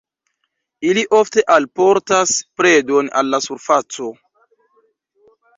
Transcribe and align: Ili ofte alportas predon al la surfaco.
Ili 0.91 1.03
ofte 1.17 1.43
alportas 1.57 2.33
predon 2.63 3.13
al 3.21 3.31
la 3.35 3.41
surfaco. 3.49 4.11